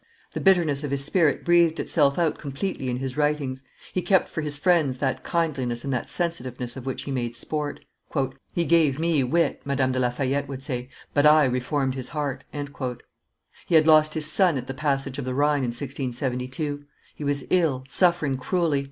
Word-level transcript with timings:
The 0.31 0.41
bitterness 0.41 0.83
of 0.83 0.89
his 0.89 1.05
spirit 1.05 1.45
breathed 1.45 1.79
itself 1.79 2.17
out 2.17 2.39
completely 2.39 2.89
in 2.89 2.97
his 2.97 3.17
writings; 3.17 3.61
he 3.93 4.01
kept 4.01 4.27
for 4.27 4.41
his 4.41 4.57
friends 4.57 4.97
that 4.97 5.23
kindliness 5.23 5.83
and 5.83 5.93
that 5.93 6.09
sensitiveness 6.09 6.75
of 6.75 6.87
which 6.87 7.03
he 7.03 7.11
made 7.11 7.35
sport. 7.35 7.85
"He 8.51 8.65
gave 8.65 8.97
me 8.97 9.23
wit," 9.23 9.61
Madame 9.63 9.91
de 9.91 9.99
La 9.99 10.09
Fayette 10.09 10.47
would 10.47 10.63
say, 10.63 10.89
"but 11.13 11.27
I 11.27 11.45
reformed 11.45 11.93
his 11.93 12.07
heart." 12.07 12.43
He 13.67 13.75
had 13.75 13.85
lost 13.85 14.15
his 14.15 14.25
son 14.25 14.57
at 14.57 14.65
the 14.65 14.73
passage 14.73 15.19
of 15.19 15.25
the 15.25 15.35
Rhine, 15.35 15.59
in 15.59 15.65
1672. 15.71 16.83
He 17.13 17.23
was 17.23 17.43
ill, 17.51 17.83
suffering 17.87 18.37
cruelly. 18.37 18.79